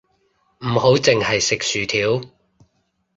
[0.65, 2.27] 唔好淨係食薯條